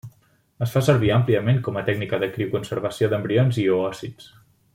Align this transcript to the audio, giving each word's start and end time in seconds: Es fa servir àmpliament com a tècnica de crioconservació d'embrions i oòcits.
Es 0.65 0.71
fa 0.75 0.81
servir 0.87 1.11
àmpliament 1.17 1.59
com 1.67 1.77
a 1.81 1.83
tècnica 1.91 2.21
de 2.25 2.31
crioconservació 2.39 3.11
d'embrions 3.13 3.61
i 3.67 3.71
oòcits. 3.77 4.33